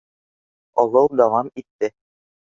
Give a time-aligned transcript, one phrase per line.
[0.83, 1.93] Олоу дауам итте.